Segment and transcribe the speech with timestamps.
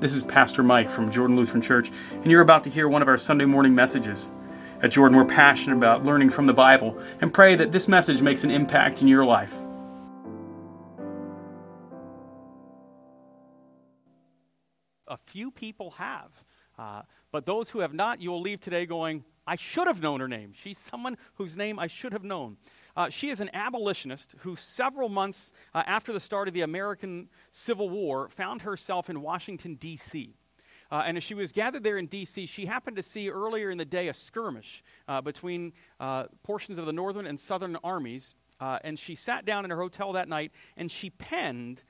[0.00, 3.08] This is Pastor Mike from Jordan Lutheran Church, and you're about to hear one of
[3.08, 4.30] our Sunday morning messages.
[4.82, 8.42] At Jordan, we're passionate about learning from the Bible and pray that this message makes
[8.42, 9.54] an impact in your life.
[15.06, 16.30] A few people have,
[16.78, 20.20] uh, but those who have not, you will leave today going, I should have known
[20.20, 20.54] her name.
[20.54, 22.56] She's someone whose name I should have known.
[22.96, 27.28] Uh, she is an abolitionist who, several months uh, after the start of the American
[27.50, 30.34] Civil War, found herself in Washington, D.C.
[30.90, 33.78] Uh, and as she was gathered there in D.C., she happened to see earlier in
[33.78, 38.34] the day a skirmish uh, between uh, portions of the Northern and Southern armies.
[38.58, 41.82] Uh, and she sat down in her hotel that night and she penned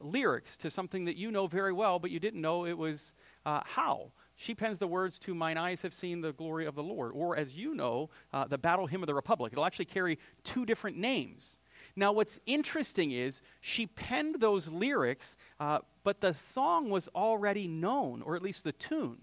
[0.00, 3.14] lyrics to something that you know very well, but you didn't know it was
[3.44, 4.12] Howe.
[4.36, 7.36] She pens the words to Mine Eyes Have Seen the Glory of the Lord, or
[7.36, 9.52] as you know, uh, the Battle Hymn of the Republic.
[9.52, 11.58] It'll actually carry two different names.
[11.96, 18.20] Now, what's interesting is she penned those lyrics, uh, but the song was already known,
[18.20, 19.16] or at least the tune.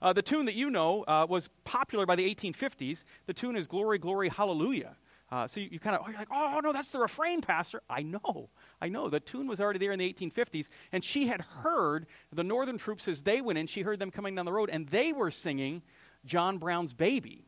[0.00, 3.04] Uh, the tune that you know uh, was popular by the 1850s.
[3.26, 4.96] The tune is Glory, Glory, Hallelujah.
[5.32, 7.82] Uh, so you, you kind of, oh, like, oh, no, that's the refrain, Pastor.
[7.88, 8.50] I know.
[8.80, 9.08] I know.
[9.08, 10.68] The tune was already there in the 1850s.
[10.90, 14.34] And she had heard the northern troops as they went in, she heard them coming
[14.34, 15.82] down the road, and they were singing
[16.24, 17.44] John Brown's Body.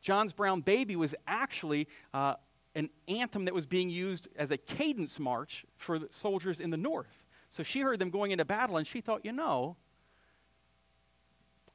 [0.00, 2.34] John's Brown Body was actually uh,
[2.74, 6.76] an anthem that was being used as a cadence march for the soldiers in the
[6.76, 7.24] north.
[7.50, 9.76] So she heard them going into battle, and she thought, you know,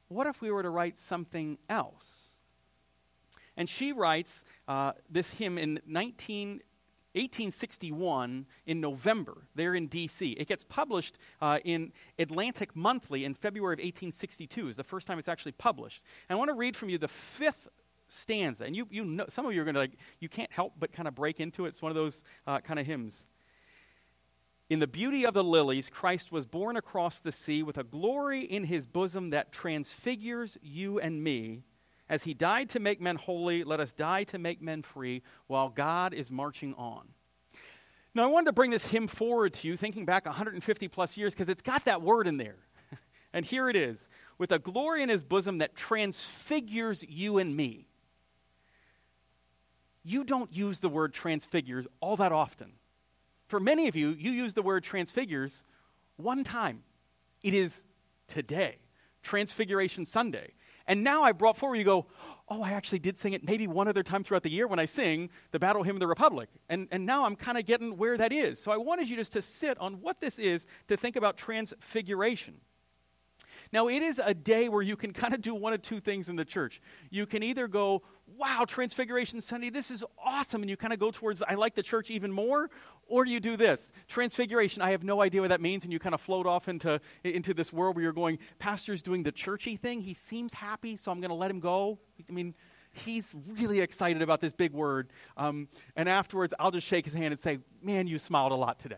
[0.07, 2.22] what if we were to write something else?
[3.57, 6.61] And she writes uh, this hymn in 19,
[7.13, 10.31] 1861 in November, there in D.C.
[10.31, 15.19] It gets published uh, in Atlantic Monthly in February of 1862, is the first time
[15.19, 16.03] it's actually published.
[16.27, 17.67] And I want to read from you the fifth
[18.07, 18.65] stanza.
[18.65, 20.91] And you, you know, some of you are going to, like, you can't help but
[20.91, 21.69] kind of break into it.
[21.69, 23.27] It's one of those uh, kind of hymns.
[24.69, 28.41] In the beauty of the lilies, Christ was born across the sea with a glory
[28.41, 31.63] in his bosom that transfigures you and me
[32.13, 35.67] as he died to make men holy, let us die to make men free while
[35.67, 37.07] God is marching on.
[38.13, 41.33] Now, I wanted to bring this hymn forward to you, thinking back 150 plus years,
[41.33, 42.57] because it's got that word in there.
[43.33, 44.07] and here it is
[44.37, 47.87] with a glory in his bosom that transfigures you and me.
[50.03, 52.73] You don't use the word transfigures all that often.
[53.47, 55.63] For many of you, you use the word transfigures
[56.17, 56.83] one time.
[57.41, 57.83] It is
[58.27, 58.77] today,
[59.23, 60.51] Transfiguration Sunday.
[60.87, 62.07] And now I brought forward, you go,
[62.49, 64.85] oh, I actually did sing it maybe one other time throughout the year when I
[64.85, 66.49] sing the Battle Hymn of the Republic.
[66.67, 68.61] And, and now I'm kind of getting where that is.
[68.61, 72.55] So I wanted you just to sit on what this is to think about transfiguration.
[73.71, 76.29] Now, it is a day where you can kind of do one of two things
[76.29, 76.81] in the church.
[77.09, 78.03] You can either go,
[78.37, 81.83] wow, Transfiguration Sunday, this is awesome, and you kind of go towards, I like the
[81.83, 82.69] church even more,
[83.07, 86.15] or you do this Transfiguration, I have no idea what that means, and you kind
[86.15, 90.01] of float off into, into this world where you're going, Pastor's doing the churchy thing.
[90.01, 91.99] He seems happy, so I'm going to let him go.
[92.29, 92.53] I mean,
[92.91, 95.09] he's really excited about this big word.
[95.37, 98.79] Um, and afterwards, I'll just shake his hand and say, Man, you smiled a lot
[98.79, 98.95] today.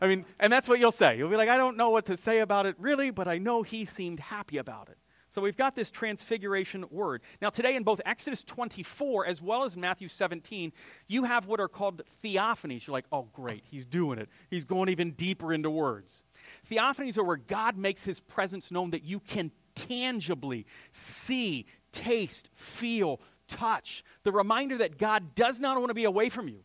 [0.00, 1.16] I mean, and that's what you'll say.
[1.16, 3.62] You'll be like, I don't know what to say about it really, but I know
[3.62, 4.98] he seemed happy about it.
[5.36, 7.20] So we've got this transfiguration word.
[7.42, 10.72] Now, today in both Exodus 24 as well as Matthew 17,
[11.08, 12.86] you have what are called theophanies.
[12.86, 14.30] You're like, oh, great, he's doing it.
[14.48, 16.24] He's going even deeper into words.
[16.70, 23.20] Theophanies are where God makes his presence known that you can tangibly see, taste, feel,
[23.46, 24.04] touch.
[24.22, 26.60] The reminder that God does not want to be away from you.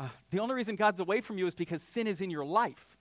[0.00, 2.95] Uh, the only reason God's away from you is because sin is in your life.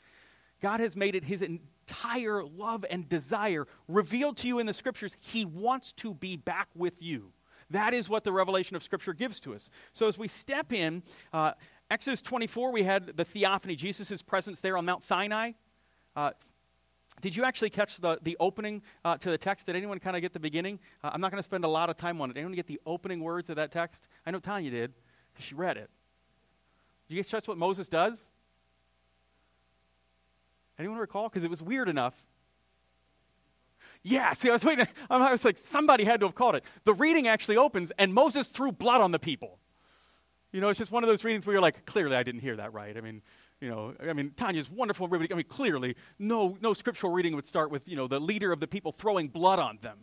[0.66, 5.16] God has made it his entire love and desire revealed to you in the scriptures.
[5.20, 7.31] He wants to be back with you.
[7.70, 9.70] That is what the revelation of Scripture gives to us.
[9.94, 11.52] So as we step in, uh,
[11.92, 15.52] Exodus 24, we had the theophany, Jesus' presence there on Mount Sinai.
[16.16, 16.31] Uh,
[17.22, 19.68] did you actually catch the, the opening uh, to the text?
[19.68, 20.80] Did anyone kind of get the beginning?
[21.04, 22.38] Uh, I'm not going to spend a lot of time on it.
[22.38, 24.08] Anyone get the opening words of that text?
[24.25, 24.94] I know Tanya did,
[25.31, 25.92] because she read it.
[27.08, 28.30] Do you trust what Moses does?
[30.78, 31.30] Anyone recall?
[31.30, 32.16] Because it was weird enough.
[34.04, 34.88] Yeah, see, I was waiting.
[35.10, 36.63] I was like, somebody had to have called it.
[36.83, 39.57] The reading actually opens, and Moses threw blood on the people.
[40.51, 42.56] You know, it's just one of those readings where you're like, clearly I didn't hear
[42.57, 42.95] that right.
[42.95, 43.22] I mean,
[43.60, 45.10] you know, I mean, Tanya's wonderful.
[45.12, 48.60] I mean, clearly, no, no scriptural reading would start with, you know, the leader of
[48.60, 49.98] the people throwing blood on them.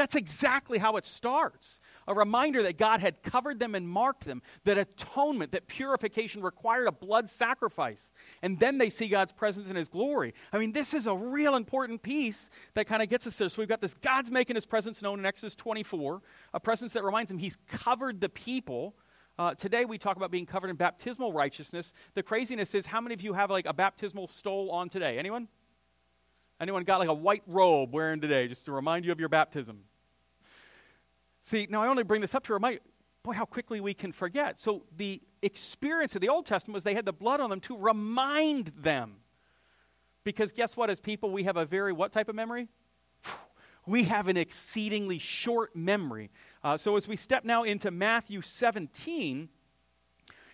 [0.00, 1.78] That's exactly how it starts.
[2.08, 6.86] A reminder that God had covered them and marked them, that atonement, that purification required
[6.86, 8.10] a blood sacrifice.
[8.40, 10.32] And then they see God's presence and His glory.
[10.54, 13.50] I mean, this is a real important piece that kind of gets us there.
[13.50, 16.22] So we've got this God's making His presence known in Exodus 24,
[16.54, 18.96] a presence that reminds Him He's covered the people.
[19.38, 21.92] Uh, today we talk about being covered in baptismal righteousness.
[22.14, 25.18] The craziness is, how many of you have like a baptismal stole on today?
[25.18, 25.48] Anyone?
[26.58, 29.84] Anyone got like a white robe wearing today just to remind you of your baptism?
[31.42, 32.80] See, now I only bring this up to remind
[33.22, 34.58] boy, how quickly we can forget.
[34.58, 37.76] So the experience of the Old Testament was they had the blood on them to
[37.76, 39.16] remind them.
[40.24, 40.90] Because guess what?
[40.90, 42.68] As people, we have a very what type of memory?
[43.86, 46.30] We have an exceedingly short memory.
[46.62, 49.48] Uh, so as we step now into Matthew 17,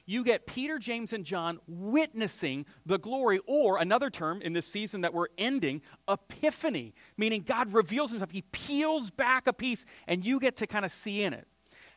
[0.06, 5.00] you get Peter, James, and John witnessing the glory, or another term in this season
[5.03, 8.31] that we're ending, epiphany, meaning God reveals himself.
[8.31, 11.47] He peels back a piece, and you get to kind of see in it.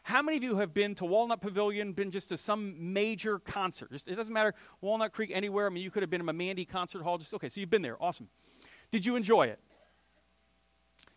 [0.04, 3.92] How many of you have been to Walnut Pavilion, been just to some major concert?
[3.92, 5.68] Just, it doesn't matter, Walnut Creek, anywhere.
[5.68, 7.20] I mean, you could have been in Meymandi concert hall.
[7.20, 8.02] Just okay, so you've been there.
[8.02, 8.28] Awesome.
[8.92, 9.60] Did you enjoy it?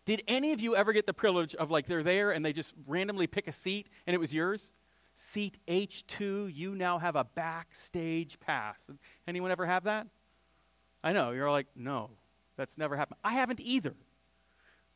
[0.05, 2.73] Did any of you ever get the privilege of like they're there and they just
[2.85, 4.73] randomly pick a seat and it was yours?
[5.13, 8.89] Seat H2, you now have a backstage pass.
[9.27, 10.07] Anyone ever have that?
[11.03, 12.09] I know, you're like, no,
[12.55, 13.19] that's never happened.
[13.23, 13.95] I haven't either.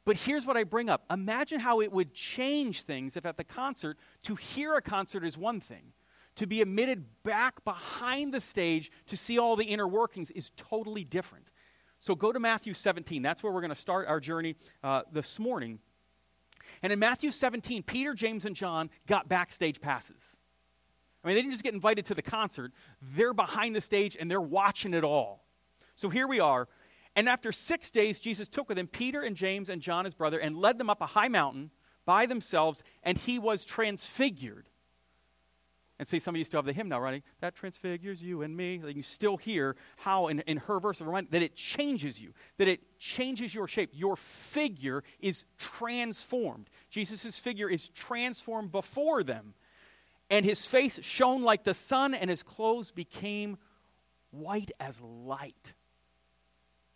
[0.05, 1.03] But here's what I bring up.
[1.11, 5.37] Imagine how it would change things if at the concert, to hear a concert is
[5.37, 5.91] one thing.
[6.37, 11.03] To be admitted back behind the stage to see all the inner workings is totally
[11.03, 11.47] different.
[11.99, 13.21] So go to Matthew 17.
[13.21, 15.79] That's where we're going to start our journey uh, this morning.
[16.81, 20.37] And in Matthew 17, Peter, James, and John got backstage passes.
[21.23, 22.71] I mean, they didn't just get invited to the concert,
[23.01, 25.45] they're behind the stage and they're watching it all.
[25.95, 26.67] So here we are.
[27.15, 30.37] And after six days, Jesus took with him Peter and James and John, his brother,
[30.37, 31.71] and led them up a high mountain
[32.05, 34.69] by themselves, and he was transfigured.
[35.99, 37.23] And see, some of you still have the hymn now running.
[37.39, 38.79] That transfigures you and me.
[38.83, 42.33] Like you still hear how in, in her verse of remind that it changes you,
[42.57, 43.89] that it changes your shape.
[43.93, 46.69] Your figure is transformed.
[46.89, 49.55] Jesus' figure is transformed before them.
[50.29, 53.57] And his face shone like the sun, and his clothes became
[54.31, 55.73] white as light.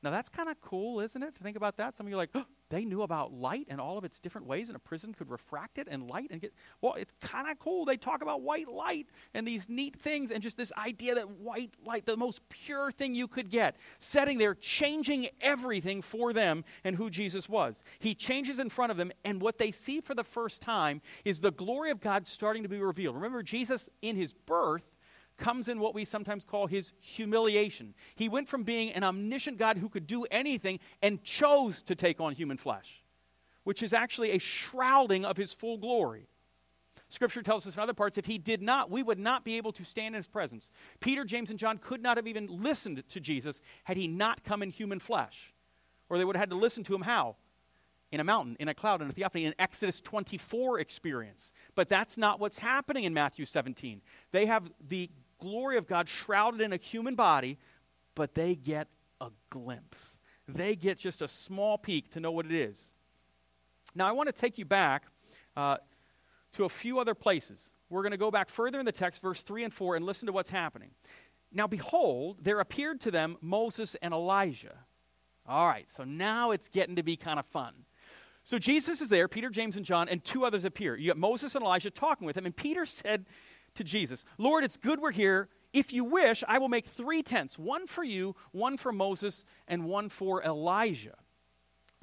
[0.04, 1.36] Now that's kind of cool, isn't it?
[1.36, 1.96] To think about that.
[1.96, 4.48] Some of you are like, oh, they knew about light and all of its different
[4.48, 6.54] ways, and a prism could refract it and light and get.
[6.80, 7.86] Well, it's kind of cool.
[7.86, 11.72] They talk about white light and these neat things, and just this idea that white
[11.86, 16.96] light, the most pure thing you could get, setting there, changing everything for them and
[16.96, 17.84] who Jesus was.
[18.00, 21.42] He changes in front of them, and what they see for the first time is
[21.42, 23.16] the glory of God starting to be revealed.
[23.16, 24.91] Remember, Jesus in his birth
[25.42, 27.94] comes in what we sometimes call his humiliation.
[28.16, 32.22] He went from being an omniscient God who could do anything and chose to take
[32.22, 33.04] on human flesh,
[33.64, 36.28] which is actually a shrouding of his full glory.
[37.10, 39.74] Scripture tells us in other parts if he did not, we would not be able
[39.74, 40.72] to stand in his presence.
[41.02, 44.64] Peter, James, and John could not have even listened to Jesus had he not come
[44.64, 45.54] in human flesh.
[46.08, 47.36] Or they would have had to listen to him how?
[48.12, 51.54] in a mountain, in a cloud, in a theophany, an Exodus 24 experience.
[51.76, 54.02] But that's not what's happening in Matthew 17.
[54.32, 55.10] They have the
[55.42, 57.58] glory of God shrouded in a human body,
[58.16, 58.88] but they get
[59.20, 60.20] a glimpse.
[60.48, 62.94] They get just a small peek to know what it is.
[63.96, 65.04] Now, I want to take you back
[65.58, 65.78] uh,
[66.54, 67.74] to a few other places.
[67.90, 70.28] We're going to go back further in the text, verse 3 and 4, and listen
[70.28, 70.92] to what's happening.
[71.52, 74.78] Now, behold, there appeared to them Moses and Elijah.
[75.46, 77.74] All right, so now it's getting to be kind of fun.
[78.44, 80.96] So Jesus is there, Peter, James, and John, and two others appear.
[80.96, 83.26] You got Moses and Elijah talking with him, and Peter said
[83.76, 85.50] to Jesus, Lord, it's good we're here.
[85.74, 89.86] If you wish, I will make three tents one for you, one for Moses, and
[89.86, 91.16] one for Elijah.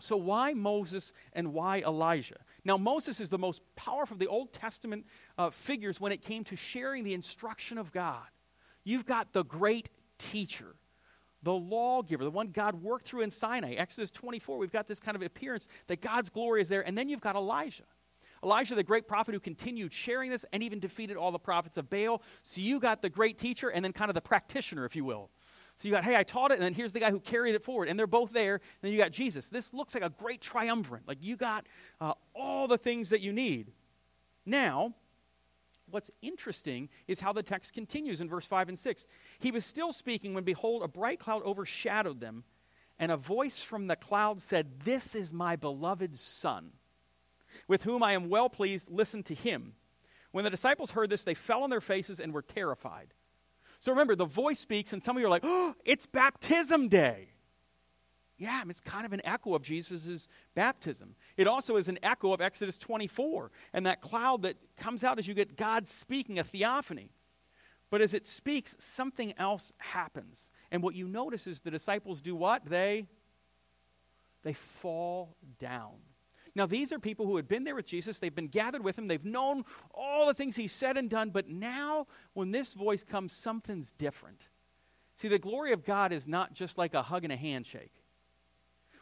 [0.01, 2.39] So, why Moses and why Elijah?
[2.65, 5.07] Now, Moses is the most powerful of the Old Testament
[5.37, 8.27] uh, figures when it came to sharing the instruction of God.
[8.85, 10.77] You've got the great teacher,
[11.43, 13.75] the lawgiver, the one God worked through in Sinai.
[13.75, 16.87] Exodus 24, we've got this kind of appearance that God's glory is there.
[16.87, 17.85] And then you've got Elijah.
[18.43, 21.91] Elijah, the great prophet who continued sharing this and even defeated all the prophets of
[21.91, 22.23] Baal.
[22.43, 25.31] So you got the great teacher and then kind of the practitioner, if you will.
[25.77, 27.63] So you got, hey, I taught it, and then here's the guy who carried it
[27.63, 27.89] forward.
[27.89, 28.55] And they're both there.
[28.55, 29.49] And then you got Jesus.
[29.49, 31.07] This looks like a great triumvirate.
[31.07, 31.67] Like you got
[32.01, 33.73] uh, all the things that you need.
[34.45, 34.95] Now,
[35.91, 39.07] what's interesting is how the text continues in verse 5 and 6.
[39.39, 42.45] He was still speaking when, behold, a bright cloud overshadowed them,
[42.99, 46.73] and a voice from the cloud said, This is my beloved Son
[47.67, 49.75] with whom I am well pleased, listen to him.
[50.31, 53.15] When the disciples heard this, they fell on their faces and were terrified.
[53.81, 57.29] So remember, the voice speaks, and some of you are like, oh, it's baptism day.
[58.37, 61.17] Yeah, it's kind of an echo of Jesus' baptism.
[61.37, 65.27] It also is an echo of Exodus 24 and that cloud that comes out as
[65.27, 67.11] you get God speaking, a theophany.
[67.91, 70.53] But as it speaks, something else happens.
[70.71, 72.65] And what you notice is the disciples do what?
[72.65, 73.07] They
[74.43, 75.97] they fall down.
[76.59, 78.19] Now, these are people who had been there with Jesus.
[78.19, 79.07] They've been gathered with him.
[79.07, 81.31] They've known all the things he said and done.
[81.31, 84.49] But now, when this voice comes, something's different.
[85.15, 87.93] See, the glory of God is not just like a hug and a handshake.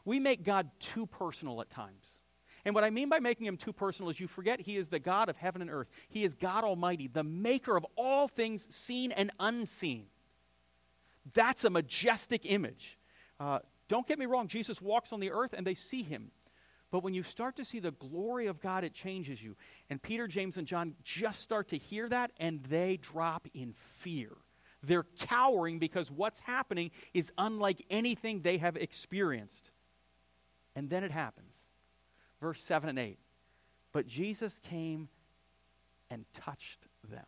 [0.05, 2.21] We make God too personal at times.
[2.67, 4.99] And what I mean by making him too personal is you forget he is the
[4.99, 5.89] God of heaven and earth.
[6.11, 10.09] He is God Almighty, the maker of all things seen and unseen.
[11.33, 12.99] That's a majestic image.
[13.41, 16.33] Uh, don't get me wrong, Jesus walks on the earth and they see him.
[16.91, 19.57] But when you start to see the glory of God, it changes you.
[19.91, 24.31] And Peter, James, and John just start to hear that and they drop in fear.
[24.83, 29.73] They're cowering because what's happening is unlike anything they have experienced.
[30.77, 31.61] And then it happens.
[32.41, 33.19] Verse 7 and 8.
[33.93, 35.09] But Jesus came
[36.11, 37.25] and touched them.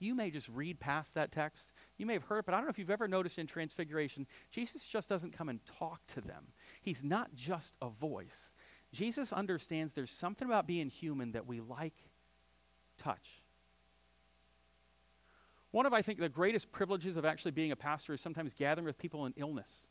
[0.00, 1.70] You may just read past that text.
[1.98, 4.26] You may have heard it, but I don't know if you've ever noticed in Transfiguration,
[4.50, 6.46] Jesus just doesn't come and talk to them.
[6.80, 8.54] He's not just a voice.
[8.92, 11.94] Jesus understands there's something about being human that we like
[12.98, 13.42] touch.
[15.70, 18.86] One of, I think, the greatest privileges of actually being a pastor is sometimes gathering
[18.86, 19.86] with people in illness.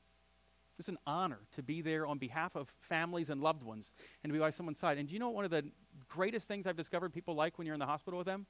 [0.78, 3.94] It's an honor to be there on behalf of families and loved ones
[4.24, 4.98] and to be by someone's side.
[4.98, 5.66] And do you know one of the
[6.08, 8.46] greatest things I've discovered people like when you're in the hospital with them?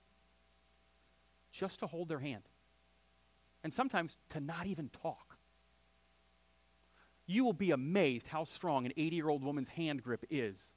[1.52, 2.44] Just to hold their hand.
[3.64, 5.29] And sometimes to not even talk.
[7.30, 10.74] You will be amazed how strong an 80 year old woman's hand grip is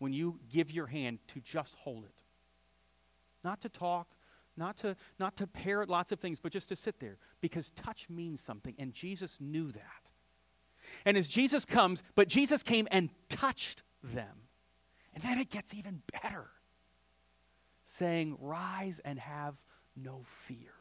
[0.00, 2.22] when you give your hand to just hold it.
[3.44, 4.08] Not to talk,
[4.56, 8.10] not to, not to parrot lots of things, but just to sit there because touch
[8.10, 10.10] means something, and Jesus knew that.
[11.04, 14.48] And as Jesus comes, but Jesus came and touched them.
[15.14, 16.48] And then it gets even better,
[17.86, 19.54] saying, Rise and have
[19.94, 20.74] no fear.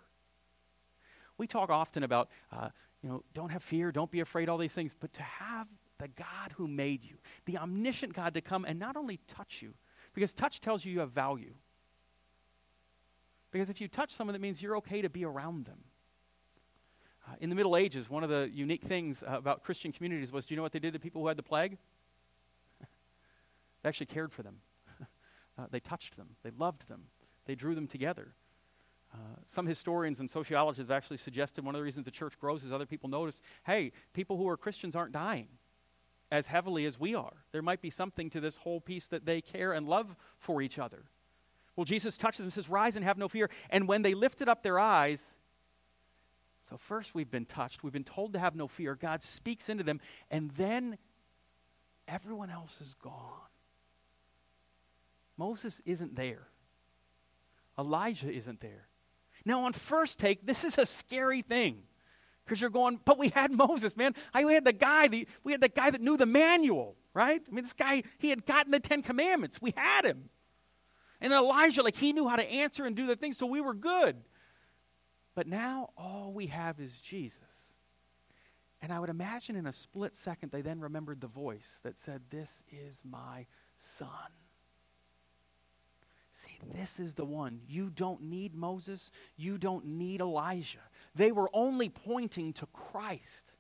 [1.38, 2.70] We talk often about, uh,
[3.04, 5.68] you know, don't have fear, don't be afraid, all these things, but to have
[6.00, 9.74] the God who made you, the omniscient God to come and not only touch you,
[10.14, 11.54] because touch tells you you have value.
[13.52, 15.80] Because if you touch someone, that means you're okay to be around them.
[17.28, 20.46] Uh, in the Middle Ages, one of the unique things uh, about Christian communities was
[20.46, 21.78] do you know what they did to people who had the plague?
[23.82, 24.58] they actually cared for them.
[25.58, 27.04] uh, they touched them, they loved them,
[27.46, 28.34] they drew them together.
[29.14, 32.64] Uh, some historians and sociologists have actually suggested one of the reasons the church grows
[32.64, 35.48] is other people notice hey, people who are Christians aren't dying
[36.32, 37.46] as heavily as we are.
[37.52, 40.80] There might be something to this whole piece that they care and love for each
[40.80, 41.04] other.
[41.76, 43.50] Well, Jesus touches them and says, Rise and have no fear.
[43.70, 45.24] And when they lifted up their eyes,
[46.70, 48.96] so first we've been touched, we've been told to have no fear.
[48.96, 50.00] God speaks into them,
[50.32, 50.98] and then
[52.08, 53.14] everyone else is gone.
[55.38, 56.48] Moses isn't there,
[57.78, 58.88] Elijah isn't there.
[59.46, 61.84] Now, on first take, this is a scary thing.
[62.46, 64.16] Because you're going, but we had Moses, man.
[64.34, 67.42] I, we had the guy, the, we had the guy that knew the manual, right?
[67.46, 69.62] I mean, this guy, he had gotten the Ten Commandments.
[69.62, 70.30] We had him.
[71.22, 73.74] And Elijah, like, he knew how to answer and do the things, so we were
[73.74, 74.18] good.
[75.36, 77.40] But now all we have is Jesus.
[78.82, 82.22] And I would imagine in a split second, they then remembered the voice that said,
[82.30, 83.46] This is my
[83.78, 84.10] son.
[86.34, 87.62] See, this is the one.
[87.68, 89.12] You don't need Moses.
[89.38, 90.80] You don't need Elijah.
[91.14, 93.52] They were only pointing to Christ.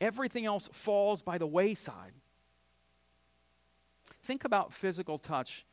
[0.00, 2.12] Everything else falls by the wayside.
[4.24, 5.64] Think about physical touch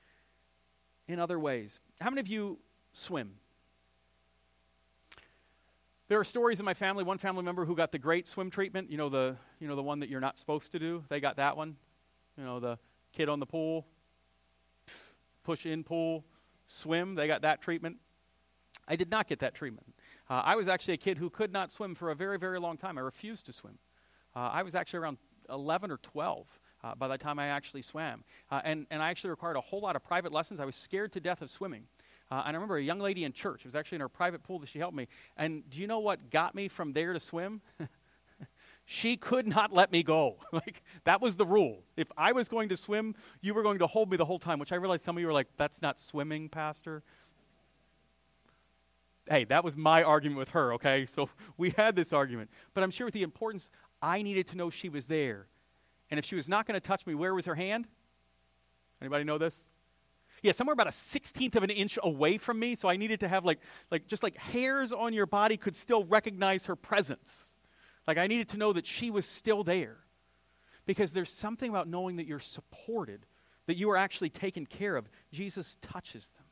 [1.08, 1.82] in other ways.
[2.00, 2.60] How many of you
[2.94, 3.34] swim?
[6.08, 7.04] There are stories in my family.
[7.04, 8.92] One family member who got the great swim treatment.
[8.92, 11.04] You know the you know the one that you're not supposed to do.
[11.10, 11.78] They got that one.
[12.38, 12.78] You know the
[13.12, 13.88] kid on the pool
[15.44, 16.26] push in pool,
[16.68, 17.16] swim.
[17.16, 17.98] They got that treatment.
[18.88, 19.88] I did not get that treatment.
[20.30, 22.78] Uh, I was actually a kid who could not swim for a very, very long
[22.78, 22.98] time.
[22.98, 23.78] I refused to swim.
[24.36, 25.18] Uh, I was actually around
[25.50, 26.48] 11 or 12
[26.84, 28.24] uh, by the time I actually swam.
[28.50, 30.60] Uh, and, and I actually required a whole lot of private lessons.
[30.60, 31.84] I was scared to death of swimming.
[32.32, 34.42] Uh, and I remember a young lady in church, it was actually in her private
[34.42, 35.08] pool that she helped me.
[35.36, 37.62] And do you know what got me from there to swim?
[38.92, 40.36] she could not let me go.
[40.52, 41.82] like, that was the rule.
[41.96, 44.60] If I was going to swim, you were going to hold me the whole time,
[44.60, 47.02] which I realized some of you were like, that's not swimming, Pastor.
[49.30, 51.06] Hey, that was my argument with her, okay?
[51.10, 52.50] So we had this argument.
[52.74, 53.70] But I'm sure with the importance,
[54.02, 55.48] I needed to know she was there.
[56.10, 57.88] And if she was not going to touch me, where was her hand?
[59.02, 59.68] Anybody know this?
[60.44, 62.76] Yeah, somewhere about a sixteenth of an inch away from me.
[62.76, 66.04] So I needed to have like, like just like hairs on your body could still
[66.04, 67.56] recognize her presence.
[68.08, 69.98] Like, I needed to know that she was still there.
[70.86, 73.26] Because there's something about knowing that you're supported,
[73.68, 75.08] that you are actually taken care of.
[75.32, 76.46] Jesus touches them.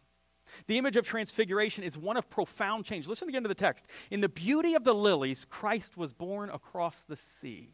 [0.68, 3.08] The image of transfiguration is one of profound change.
[3.08, 3.86] Listen again to the text.
[4.10, 7.72] In the beauty of the lilies, Christ was born across the sea.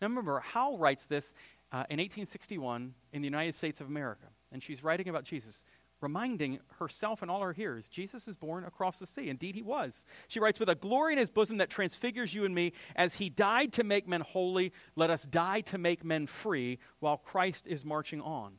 [0.00, 1.32] Now remember, Howe writes this
[1.72, 4.26] uh, in 1861 in the United States of America.
[4.52, 5.64] And she's writing about Jesus.
[6.00, 9.28] Reminding herself and all her hearers Jesus is born across the sea.
[9.28, 10.04] Indeed, he was.
[10.28, 13.28] She writes, With a glory in his bosom that transfigures you and me, as he
[13.28, 17.84] died to make men holy, let us die to make men free while Christ is
[17.84, 18.54] marching on.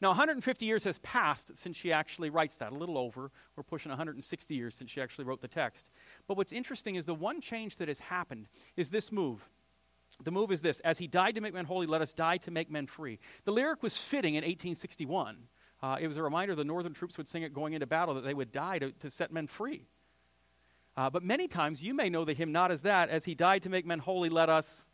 [0.00, 3.30] Now, 150 years has passed since she actually writes that, a little over.
[3.54, 5.90] We're pushing 160 years since she actually wrote the text.
[6.26, 9.48] But what's interesting is the one change that has happened is this move.
[10.22, 12.50] The move is this As he died to make men holy, let us die to
[12.50, 13.18] make men free.
[13.44, 15.36] The lyric was fitting in 1861.
[15.82, 18.24] Uh, it was a reminder the northern troops would sing it going into battle that
[18.24, 19.86] they would die to, to set men free.
[20.96, 23.62] Uh, but many times you may know the hymn not as that, as he died
[23.62, 24.88] to make men holy, let us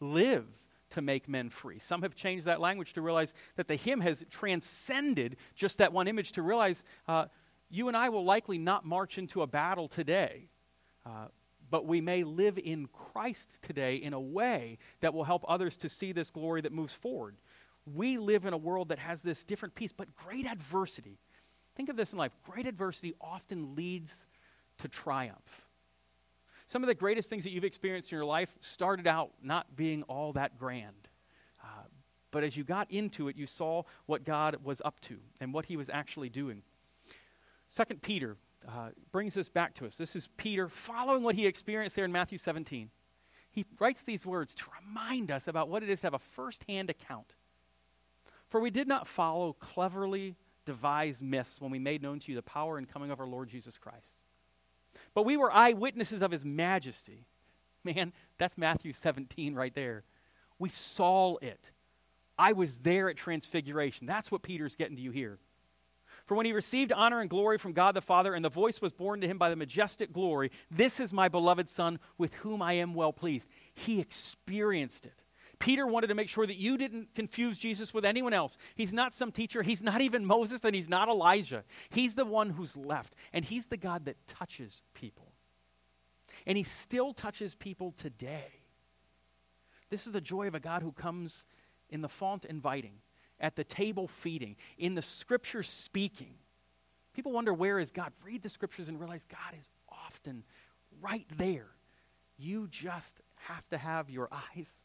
[0.00, 0.46] live
[0.90, 1.78] to make men free.
[1.78, 6.08] Some have changed that language to realize that the hymn has transcended just that one
[6.08, 7.26] image to realize uh,
[7.68, 10.48] you and I will likely not march into a battle today.
[11.04, 11.26] Uh,
[11.70, 15.88] but we may live in Christ today in a way that will help others to
[15.88, 17.34] see this glory that moves forward.
[17.84, 21.18] We live in a world that has this different piece, but great adversity.
[21.74, 24.26] Think of this in life great adversity often leads
[24.78, 25.66] to triumph.
[26.66, 30.02] Some of the greatest things that you've experienced in your life started out not being
[30.04, 31.08] all that grand.
[31.62, 31.66] Uh,
[32.30, 35.66] but as you got into it, you saw what God was up to and what
[35.66, 36.62] he was actually doing.
[37.68, 38.36] Second Peter
[38.66, 39.96] uh, brings this back to us.
[39.96, 42.90] This is Peter following what he experienced there in Matthew 17.
[43.50, 46.88] He writes these words to remind us about what it is to have a firsthand
[46.88, 47.34] account.
[48.52, 52.42] For we did not follow cleverly devised myths when we made known to you the
[52.42, 54.24] power and coming of our Lord Jesus Christ.
[55.14, 57.24] But we were eyewitnesses of his majesty.
[57.82, 60.04] Man, that's Matthew 17 right there.
[60.58, 61.70] We saw it.
[62.38, 64.06] I was there at Transfiguration.
[64.06, 65.38] That's what Peter's getting to you here.
[66.26, 68.92] For when he received honor and glory from God the Father, and the voice was
[68.92, 72.74] borne to him by the majestic glory, This is my beloved Son, with whom I
[72.74, 73.48] am well pleased.
[73.72, 75.21] He experienced it.
[75.62, 78.58] Peter wanted to make sure that you didn't confuse Jesus with anyone else.
[78.74, 81.62] He's not some teacher, he's not even Moses, and he's not Elijah.
[81.88, 85.30] He's the one who's left, and he's the God that touches people.
[86.48, 88.50] And he still touches people today.
[89.88, 91.46] This is the joy of a God who comes
[91.90, 92.94] in the font inviting
[93.38, 96.34] at the table feeding, in the scriptures speaking.
[97.14, 98.12] People wonder, where is God?
[98.24, 100.42] Read the scriptures and realize God is often
[101.00, 101.68] right there.
[102.36, 104.82] You just have to have your eyes,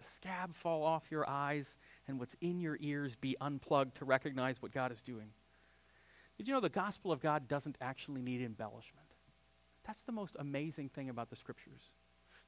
[0.00, 1.76] the scab fall off your eyes,
[2.08, 5.28] and what's in your ears be unplugged to recognize what God is doing.
[6.36, 9.06] Did you know the gospel of God doesn't actually need embellishment?
[9.86, 11.92] That's the most amazing thing about the scriptures.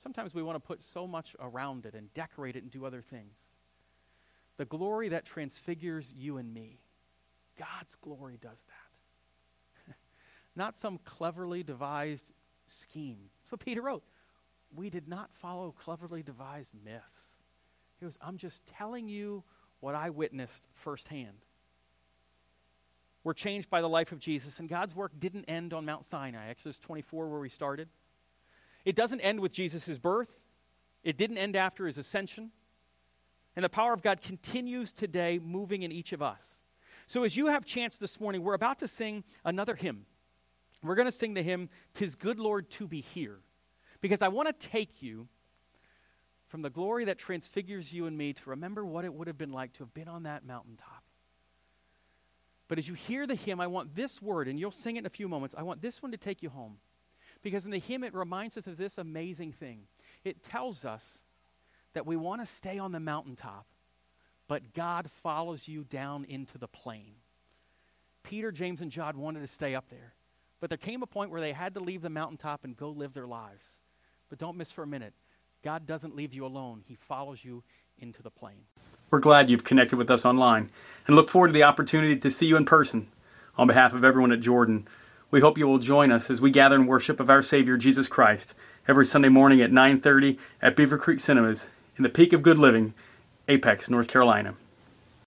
[0.03, 3.01] Sometimes we want to put so much around it and decorate it and do other
[3.01, 3.37] things
[4.59, 6.79] the glory that transfigures you and me.
[7.59, 9.95] God's glory does that.
[10.57, 12.31] not some cleverly devised
[12.67, 13.19] scheme.
[13.41, 14.05] That's what Peter wrote.
[14.75, 17.32] We did not follow cleverly devised myths.
[18.03, 19.45] He goes, I'm just telling you
[19.79, 21.37] what I witnessed firsthand.
[23.23, 26.49] We're changed by the life of Jesus, and God's work didn't end on Mount Sinai,
[26.49, 27.89] Exodus 24, where we started.
[28.85, 30.37] It doesn't end with Jesus' birth,
[31.05, 32.51] it didn't end after his ascension.
[33.55, 36.61] And the power of God continues today moving in each of us.
[37.07, 40.07] So as you have chance this morning, we're about to sing another hymn.
[40.83, 43.39] We're going to sing the hymn, Tis Good Lord to Be Here.
[44.01, 45.29] Because I want to take you
[46.53, 49.53] from the glory that transfigures you and me to remember what it would have been
[49.53, 51.03] like to have been on that mountaintop.
[52.69, 55.07] But as you hear the hymn, I want this word, and you'll sing it in
[55.07, 55.55] a few moments.
[55.57, 56.77] I want this one to take you home.
[57.43, 59.85] Because in the hymn, it reminds us of this amazing thing.
[60.25, 61.25] It tells us
[61.95, 63.65] that we want to stay on the mountaintop,
[64.47, 67.15] but God follows you down into the plain.
[68.25, 70.13] Peter, James, and John wanted to stay up there,
[70.61, 73.15] but there came a point where they had to leave the mountaintop and go live
[73.15, 73.65] their lives.
[74.29, 75.15] But don't miss for a minute
[75.63, 77.63] God doesn't leave you alone, He follows you
[77.99, 78.65] into the plain.
[79.11, 80.71] We're glad you've connected with us online
[81.07, 83.09] and look forward to the opportunity to see you in person.
[83.57, 84.89] On behalf of everyone at Jordan,
[85.31, 88.09] we hope you will join us as we gather in worship of our Savior Jesus
[88.09, 88.55] Christ
[88.89, 92.95] every Sunday morning at 9:30 at Beaver Creek Cinemas in the peak of good living,
[93.47, 94.55] Apex, North Carolina.